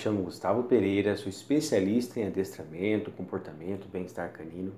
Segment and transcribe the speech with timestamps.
[0.00, 4.72] chamo Gustavo Pereira, sou especialista em adestramento, comportamento, bem-estar canino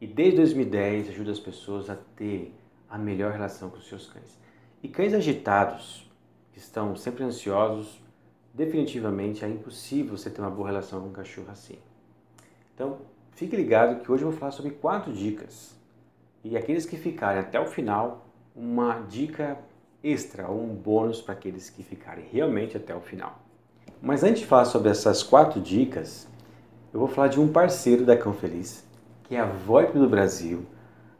[0.00, 2.52] e desde 2010 ajudo as pessoas a terem
[2.88, 4.36] a melhor relação com os seus cães.
[4.82, 6.10] E cães agitados,
[6.52, 8.02] que estão sempre ansiosos,
[8.52, 11.78] definitivamente é impossível você ter uma boa relação com um cachorro assim.
[12.74, 12.98] Então,
[13.36, 15.76] fique ligado que hoje eu vou falar sobre quatro dicas.
[16.42, 18.26] E aqueles que ficarem até o final,
[18.56, 19.60] uma dica
[20.02, 23.49] extra, um bônus para aqueles que ficarem realmente até o final.
[24.02, 26.26] Mas antes de falar sobre essas quatro dicas,
[26.92, 28.82] eu vou falar de um parceiro da Cão Feliz,
[29.24, 30.64] que é a VoIP do Brasil.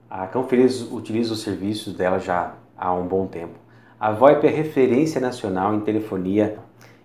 [0.08, 3.58] A Cão Feliz utiliza os serviços dela já há um bom tempo.
[3.98, 6.58] A VoIP é referência nacional em telefonia.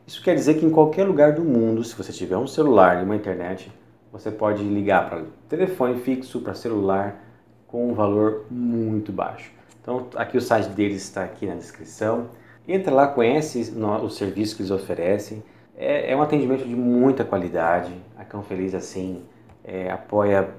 [0.07, 3.03] Isso quer dizer que em qualquer lugar do mundo, se você tiver um celular e
[3.03, 3.69] uma internet,
[4.13, 7.21] você pode ligar para telefone fixo, para celular,
[7.67, 9.51] com um valor muito baixo.
[9.81, 12.29] Então, aqui o site deles está aqui na descrição.
[12.65, 15.43] Entra lá, conhece o serviço que eles oferecem.
[15.77, 17.93] É, é um atendimento de muita qualidade.
[18.17, 19.23] A Cão Feliz, assim,
[19.63, 20.49] é, apoia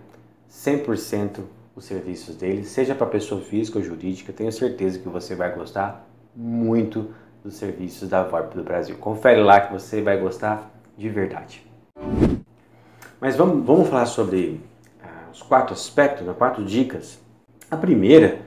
[0.50, 1.40] 100%
[1.74, 4.32] os serviços deles, seja para pessoa física ou jurídica.
[4.32, 7.10] Tenho certeza que você vai gostar muito
[7.44, 8.96] dos serviços da VoIP do Brasil.
[8.96, 11.66] Confere lá que você vai gostar de verdade.
[13.20, 14.60] Mas vamos, vamos falar sobre
[15.02, 17.20] ah, os quatro aspectos, né, quatro dicas.
[17.70, 18.40] A primeira,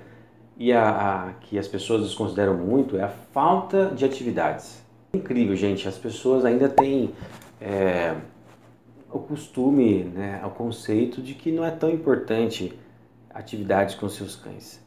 [0.57, 4.81] e a, a, que as pessoas desconsideram muito, é a falta de atividades.
[5.11, 7.13] É incrível, gente, as pessoas ainda têm
[7.59, 8.15] é,
[9.11, 12.77] o costume, né, o conceito de que não é tão importante
[13.29, 14.79] atividades com seus cães.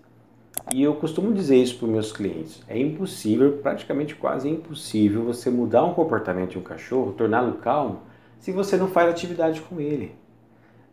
[0.73, 2.63] E eu costumo dizer isso para os meus clientes.
[2.69, 8.01] É impossível, praticamente quase impossível, você mudar um comportamento de um cachorro, torná-lo calmo,
[8.39, 10.15] se você não faz atividade com ele.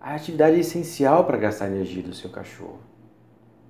[0.01, 2.79] A atividade é essencial para gastar energia do seu cachorro.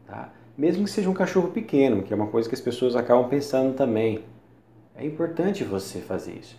[0.06, 0.32] Tá?
[0.58, 3.76] Mesmo que seja um cachorro pequeno, que é uma coisa que as pessoas acabam pensando
[3.76, 4.24] também.
[5.00, 6.58] É importante você fazer isso.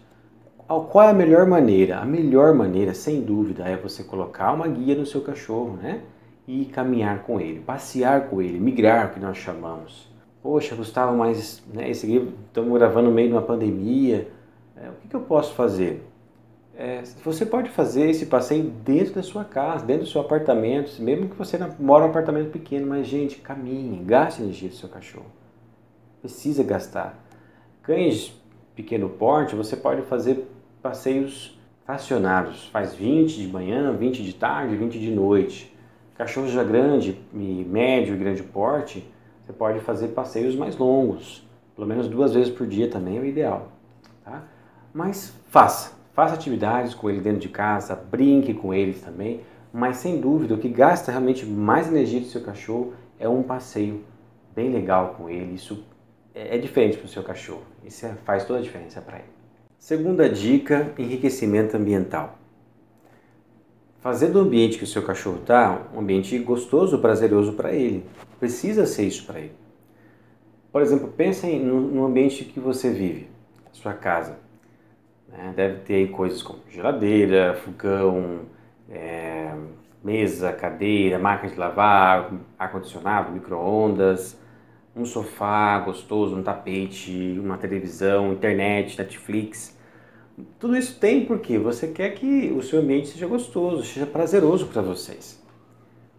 [0.67, 1.99] Qual é a melhor maneira?
[1.99, 6.01] A melhor maneira, sem dúvida, é você colocar uma guia no seu cachorro, né?
[6.49, 10.09] E caminhar com ele, passear com ele, migrar, que nós chamamos.
[10.43, 14.29] Poxa, Gustavo, mas né, esse aqui estamos gravando no meio de uma pandemia.
[14.75, 16.03] É, o que, que eu posso fazer?
[16.75, 21.29] É, você pode fazer esse passeio dentro da sua casa, dentro do seu apartamento, mesmo
[21.29, 25.27] que você mora em um apartamento pequeno, mas gente, caminhe, gaste energia do seu cachorro.
[26.23, 27.30] Precisa gastar.
[27.83, 28.33] Cães
[28.75, 30.47] pequeno porte, você pode fazer
[30.83, 32.67] passeios fracionados.
[32.69, 35.75] Faz 20 de manhã, 20 de tarde, 20 de noite.
[36.15, 39.05] Cachorros já grande, médio e grande porte,
[39.45, 41.43] você pode fazer passeios mais longos.
[41.75, 43.73] Pelo menos duas vezes por dia também é o ideal.
[44.25, 44.45] Tá?
[44.93, 45.99] Mas faça.
[46.13, 49.41] Faça atividades com ele dentro de casa, brinque com eles também.
[49.73, 54.05] Mas sem dúvida, o que gasta realmente mais energia do seu cachorro é um passeio
[54.55, 55.55] bem legal com ele.
[55.55, 55.85] Isso
[56.35, 57.65] é, é diferente para o seu cachorro.
[57.85, 59.29] Isso é, faz toda a diferença para ele.
[59.79, 62.39] Segunda dica: enriquecimento ambiental.
[64.01, 68.07] Fazer do ambiente que o seu cachorro está um ambiente gostoso, prazeroso para ele.
[68.39, 69.53] Precisa ser isso para ele.
[70.73, 73.29] Por exemplo, pense no ambiente que você vive,
[73.73, 74.39] sua casa.
[75.29, 75.53] Né?
[75.55, 78.41] Deve ter coisas como geladeira, fogão,
[78.89, 79.53] é,
[80.03, 84.39] mesa, cadeira, máquina de lavar, ar-condicionado, micro-ondas,
[84.95, 89.77] um sofá gostoso, um tapete, uma televisão, internet, Netflix.
[90.59, 94.83] Tudo isso tem porque você quer que o seu ambiente seja gostoso, seja prazeroso para
[94.83, 95.43] vocês.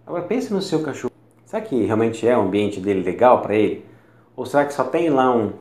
[0.06, 1.12] Agora pense no seu cachorro.
[1.46, 3.86] Será que realmente é o ambiente dele legal para ele?
[4.36, 5.54] Ou será que só tem lá um,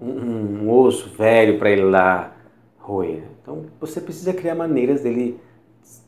[0.00, 2.36] um, um osso velho para ele lá
[2.78, 3.24] roer?
[3.42, 5.40] Então você precisa criar maneiras dele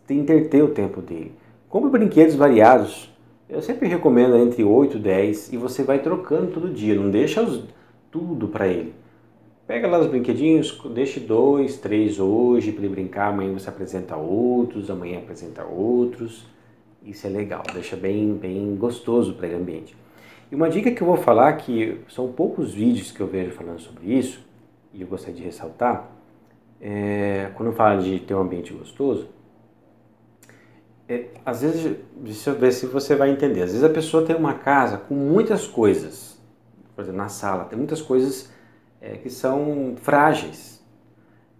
[0.09, 1.35] interter o tempo dele.
[1.69, 3.11] Compre brinquedos variados
[3.49, 7.43] eu sempre recomendo entre 8 e 10 e você vai trocando todo dia, não deixa
[7.43, 7.63] os,
[8.11, 8.95] tudo para ele.
[9.67, 14.91] Pega lá os brinquedinhos, deixe dois, três hoje para ele brincar, amanhã você apresenta outros,
[14.91, 16.47] amanhã apresenta outros.
[17.05, 19.97] Isso é legal, deixa bem, bem gostoso para o ambiente.
[20.51, 23.81] E uma dica que eu vou falar, que são poucos vídeos que eu vejo falando
[23.81, 24.41] sobre isso,
[24.95, 26.11] e eu gostaria de ressaltar,
[26.81, 29.29] é, quando falo de ter um ambiente gostoso,
[31.09, 33.63] é, às vezes, deixa eu ver se você vai entender.
[33.63, 36.41] Às vezes a pessoa tem uma casa com muitas coisas,
[36.95, 38.51] por exemplo, na sala, tem muitas coisas
[39.01, 40.85] é, que são frágeis,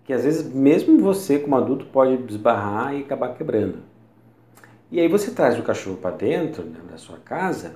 [0.05, 3.79] que às vezes mesmo você como adulto pode desbarrar e acabar quebrando.
[4.91, 7.75] E aí você traz o cachorro para dentro né, da sua casa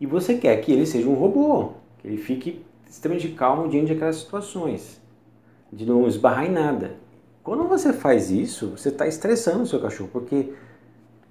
[0.00, 4.16] e você quer que ele seja um robô, que ele fique extremamente calmo diante daquelas
[4.16, 5.00] situações,
[5.72, 6.96] de não esbarrar em nada.
[7.42, 10.52] Quando você faz isso, você está estressando o seu cachorro, porque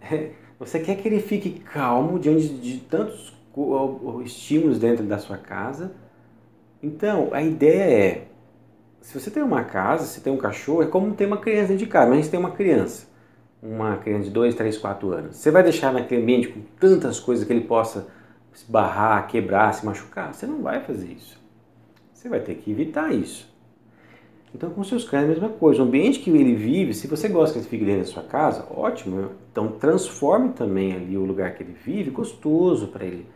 [0.60, 3.36] Você quer que ele fique calmo diante de tantos
[4.26, 5.92] estímulos dentro da sua casa.
[6.82, 8.28] Então, a ideia é
[9.08, 11.86] se você tem uma casa, se tem um cachorro, é como ter uma criança dentro
[11.86, 13.08] de casa, mas a gente tem uma criança,
[13.64, 15.38] uma criança de 2, 3, 4 anos.
[15.38, 18.08] Você vai deixar naquele ambiente com tantas coisas que ele possa
[18.54, 20.34] se barrar, quebrar, se machucar?
[20.34, 21.42] Você não vai fazer isso.
[22.14, 23.50] Você vai ter que evitar isso.
[24.56, 25.82] Então, com seus cães é a mesma coisa.
[25.82, 28.66] O ambiente que ele vive, se você gosta que ele fique dentro da sua casa,
[28.72, 29.32] ótimo.
[29.52, 33.28] Então, transforme também ali o lugar que ele vive gostoso para ele.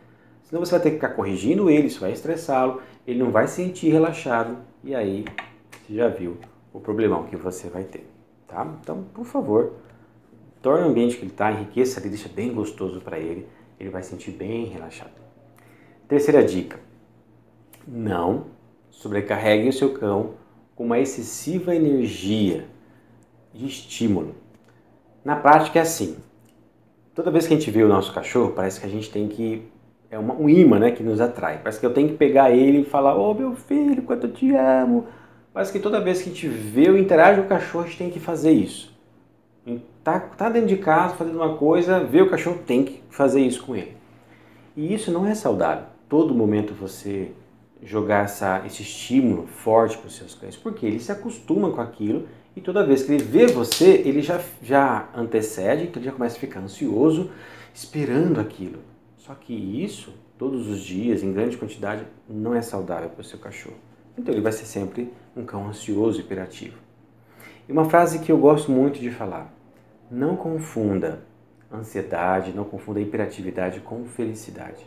[0.52, 3.54] Senão você vai ter que ficar corrigindo ele, isso vai estressá-lo, ele não vai se
[3.54, 5.24] sentir relaxado e aí
[5.86, 6.36] você já viu
[6.74, 8.06] o problemão que você vai ter,
[8.46, 8.66] tá?
[8.82, 9.72] Então, por favor,
[10.60, 13.46] torne o ambiente que ele está, enriqueça ali, deixa bem gostoso para ele,
[13.80, 15.12] ele vai sentir bem relaxado.
[16.06, 16.78] Terceira dica,
[17.86, 18.48] não
[18.90, 20.34] sobrecarregue o seu cão
[20.82, 22.66] com uma excessiva energia
[23.54, 24.34] de estímulo.
[25.24, 26.16] Na prática é assim.
[27.14, 29.62] Toda vez que a gente vê o nosso cachorro, parece que a gente tem que
[30.10, 31.58] é uma, um imã, né, que nos atrai.
[31.58, 34.32] Parece que eu tenho que pegar ele e falar: "Ô, oh, meu filho, quanto eu
[34.32, 35.06] te amo".
[35.54, 37.98] Parece que toda vez que a gente vê ou interage com o cachorro, a gente
[37.98, 38.92] tem que fazer isso.
[40.02, 43.64] Tá, tá dentro de casa fazendo uma coisa, vê o cachorro, tem que fazer isso
[43.64, 43.96] com ele.
[44.76, 45.84] E isso não é saudável.
[46.08, 47.30] Todo momento você
[47.82, 52.28] jogar essa, esse estímulo forte para os seus cães, porque ele se acostuma com aquilo
[52.54, 56.36] e toda vez que ele vê você, ele já, já antecede, então ele já começa
[56.36, 57.30] a ficar ansioso,
[57.74, 58.80] esperando aquilo.
[59.16, 63.38] Só que isso, todos os dias, em grande quantidade, não é saudável para o seu
[63.38, 63.76] cachorro.
[64.18, 66.76] Então ele vai ser sempre um cão ansioso e hiperativo.
[67.68, 69.52] E uma frase que eu gosto muito de falar:
[70.10, 71.22] não confunda
[71.72, 74.86] ansiedade, não confunda hiperatividade com felicidade.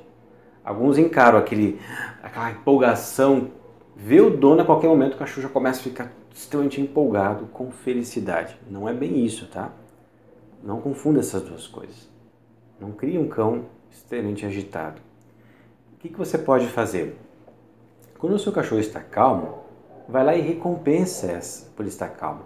[0.66, 1.80] Alguns encaram aquele,
[2.24, 3.52] aquela empolgação,
[3.96, 7.70] vê o dono a qualquer momento o cachorro já começa a ficar extremamente empolgado com
[7.70, 8.60] felicidade.
[8.68, 9.72] Não é bem isso, tá?
[10.64, 12.10] Não confunda essas duas coisas.
[12.80, 15.00] Não crie um cão extremamente agitado.
[15.94, 17.16] O que, que você pode fazer?
[18.18, 19.60] Quando o seu cachorro está calmo,
[20.10, 22.42] vai lá e recompensa essa por estar calmo.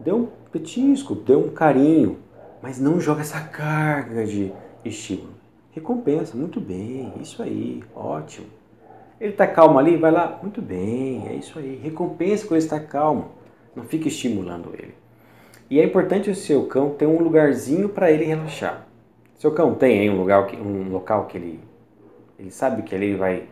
[0.00, 2.18] Dê um petisco, dê um carinho,
[2.60, 4.52] mas não joga essa carga de
[4.84, 5.37] estímulo.
[5.78, 8.48] Recompensa, muito bem, isso aí, ótimo.
[9.20, 11.76] Ele está calmo ali, vai lá, muito bem, é isso aí.
[11.76, 13.28] Recompensa quando ele está calmo,
[13.76, 14.92] não fique estimulando ele.
[15.70, 18.88] E é importante o seu cão ter um lugarzinho para ele relaxar.
[19.36, 21.60] Seu cão tem aí um lugar, um local que ele,
[22.36, 23.46] ele sabe que ele vai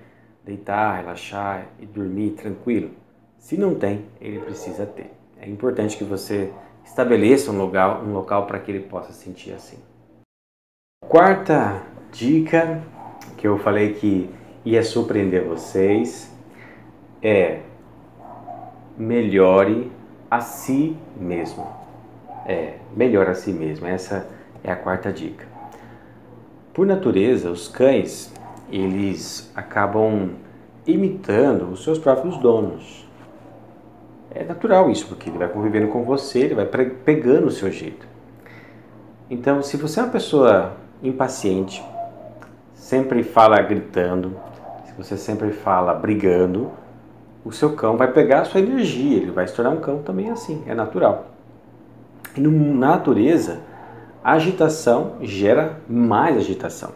[0.45, 2.91] deitar, relaxar e dormir tranquilo.
[3.39, 5.13] Se não tem, ele precisa ter.
[5.41, 6.53] É importante que você
[6.85, 9.79] estabeleça um local, um local para que ele possa sentir assim.
[11.09, 11.83] Quarta
[12.17, 12.83] dica
[13.37, 14.31] que eu falei que
[14.65, 16.35] ia surpreender vocês
[17.23, 17.61] é
[18.97, 19.93] melhore
[20.31, 21.67] a si mesmo.
[22.47, 23.87] É, melhore a si mesmo.
[23.87, 24.27] Essa
[24.65, 25.47] é a quarta dica.
[26.73, 28.33] Por natureza, os cães,
[28.71, 30.31] eles acabam
[30.87, 33.07] imitando os seus próprios donos.
[34.31, 38.07] É natural isso, porque ele vai convivendo com você, ele vai pegando o seu jeito.
[39.29, 41.83] Então, se você é uma pessoa impaciente,
[42.87, 44.37] sempre fala gritando,
[44.85, 46.71] se você sempre fala brigando,
[47.45, 50.31] o seu cão vai pegar a sua energia, ele vai se tornar um cão também
[50.31, 51.27] assim, é natural.
[52.37, 52.49] E na
[52.91, 53.59] natureza,
[54.23, 56.91] agitação gera mais agitação.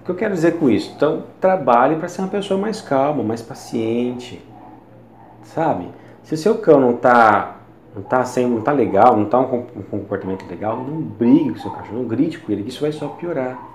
[0.00, 0.90] O que eu quero dizer com isso?
[0.96, 4.42] Então, trabalhe para ser uma pessoa mais calma, mais paciente,
[5.42, 5.86] sabe?
[6.22, 7.56] Se o seu cão não está
[7.94, 11.58] não tá sem, não tá legal, não tá um, um comportamento legal, não brigue com
[11.58, 13.71] o seu cachorro, não grite com ele, isso vai só piorar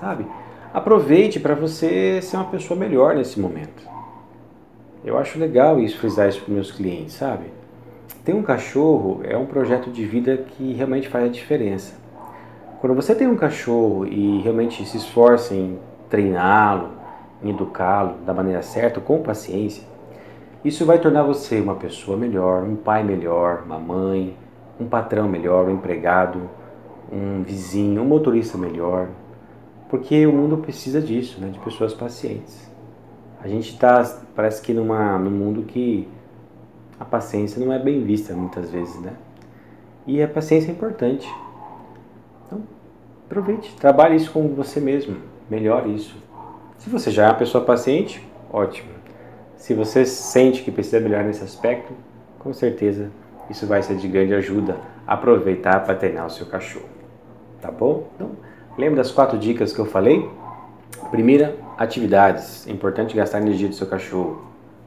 [0.00, 0.26] sabe?
[0.72, 3.82] Aproveite para você ser uma pessoa melhor nesse momento.
[5.04, 7.46] Eu acho legal isso, frisar isso para meus clientes, sabe?
[8.24, 11.94] Ter um cachorro é um projeto de vida que realmente faz a diferença.
[12.80, 15.78] Quando você tem um cachorro e realmente se esforça em
[16.10, 16.90] treiná-lo,
[17.42, 19.82] em educá-lo da maneira certa, com paciência,
[20.64, 24.36] isso vai tornar você uma pessoa melhor, um pai melhor, uma mãe,
[24.78, 26.50] um patrão melhor, um empregado,
[27.10, 29.08] um vizinho, um motorista melhor,
[29.88, 32.68] porque o mundo precisa disso, né, de pessoas pacientes.
[33.40, 34.02] A gente está,
[34.34, 36.08] parece que numa, num mundo que
[36.98, 39.12] a paciência não é bem vista muitas vezes, né?
[40.06, 41.32] E a paciência é importante.
[42.46, 42.62] Então,
[43.26, 45.16] aproveite, trabalhe isso com você mesmo,
[45.48, 46.16] melhore isso.
[46.78, 48.90] Se você já é uma pessoa paciente, ótimo.
[49.56, 51.92] Se você sente que precisa melhorar nesse aspecto,
[52.38, 53.10] com certeza
[53.50, 54.78] isso vai ser de grande ajuda.
[55.06, 56.88] Aproveitar para treinar o seu cachorro.
[57.60, 58.08] Tá bom?
[58.14, 58.30] Então,
[58.78, 60.30] Lembra das quatro dicas que eu falei?
[61.10, 62.64] Primeira, atividades.
[62.68, 64.42] É importante gastar energia do seu cachorro.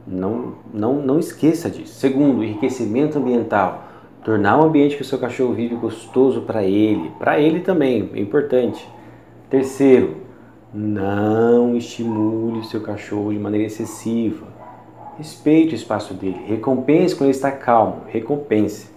[0.08, 1.96] Não, não, não esqueça disso.
[1.96, 3.84] Segundo, enriquecimento ambiental.
[4.24, 7.12] Tornar o ambiente que o seu cachorro vive gostoso para ele.
[7.20, 8.88] Para ele também, é importante.
[9.50, 10.22] Terceiro,
[10.74, 14.48] não estimule o seu cachorro de maneira excessiva.
[15.18, 18.90] respeite o espaço dele, recompense quando ele está calmo, recompense.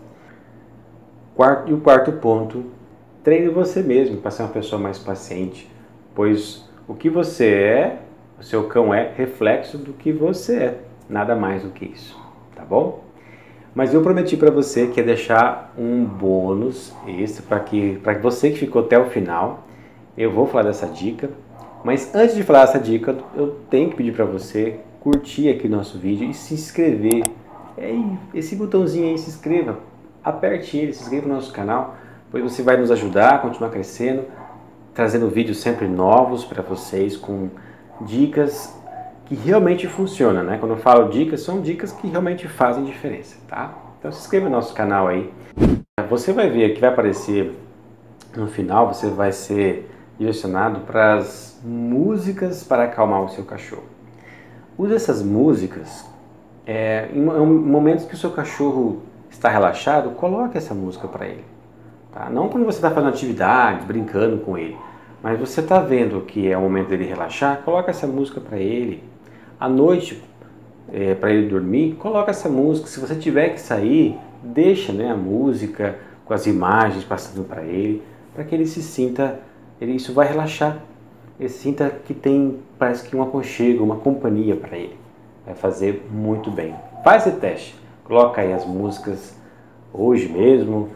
[1.34, 2.64] Quarto, e o quarto ponto,
[3.24, 5.68] treine você mesmo para ser uma pessoa mais paciente,
[6.14, 7.98] pois o que você é,
[8.38, 10.78] o seu cão é reflexo do que você é,
[11.08, 12.20] nada mais do que isso,
[12.54, 13.02] tá bom?
[13.74, 18.50] Mas eu prometi para você que ia deixar um bônus extra para que para você
[18.50, 19.66] que ficou até o final.
[20.16, 21.28] Eu vou falar dessa dica,
[21.82, 25.70] mas antes de falar dessa dica, eu tenho que pedir para você curtir aqui o
[25.70, 27.24] nosso vídeo e se inscrever.
[27.76, 27.92] É
[28.32, 29.80] esse botãozinho aí, se inscreva,
[30.22, 31.96] aperte ele, se inscreva no nosso canal,
[32.34, 34.24] pois você vai nos ajudar a continuar crescendo,
[34.92, 37.48] trazendo vídeos sempre novos para vocês com
[38.00, 38.76] dicas
[39.26, 40.58] que realmente funciona, né?
[40.58, 43.72] Quando eu falo dicas, são dicas que realmente fazem diferença, tá?
[44.00, 45.32] Então se inscreva no nosso canal aí.
[46.10, 47.56] Você vai ver que vai aparecer
[48.34, 49.88] no final, você vai ser
[50.18, 53.84] direcionado para as músicas para acalmar o seu cachorro.
[54.76, 56.04] Use essas músicas
[56.66, 61.53] é, em momentos que o seu cachorro está relaxado, coloque essa música para ele.
[62.14, 62.30] Tá?
[62.30, 64.76] Não quando você está fazendo atividade, brincando com ele,
[65.20, 69.02] mas você está vendo que é o momento dele relaxar, coloque essa música para ele,
[69.58, 70.22] à noite,
[70.92, 72.86] é, para ele dormir, coloca essa música.
[72.86, 78.00] Se você tiver que sair, deixa né, a música com as imagens passando para ele,
[78.32, 79.40] para que ele se sinta,
[79.80, 80.78] ele, isso vai relaxar.
[81.38, 84.96] Ele sinta que tem, parece que um aconchego, uma companhia para ele.
[85.44, 86.74] Vai fazer muito bem.
[87.02, 87.74] Faz esse teste.
[88.04, 89.36] Coloca aí as músicas
[89.92, 90.90] hoje mesmo.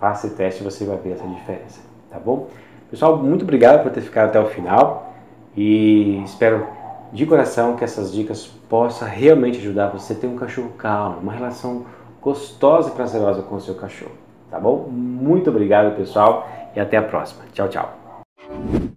[0.00, 1.80] Faça esse teste e você vai ver essa diferença.
[2.10, 2.48] Tá bom?
[2.90, 5.14] Pessoal, muito obrigado por ter ficado até o final
[5.56, 6.66] e espero
[7.12, 11.32] de coração que essas dicas possam realmente ajudar você a ter um cachorro calmo, uma
[11.32, 11.84] relação
[12.22, 14.12] gostosa e prazerosa com o seu cachorro.
[14.50, 14.88] Tá bom?
[14.88, 17.44] Muito obrigado, pessoal, e até a próxima.
[17.52, 18.89] Tchau, tchau.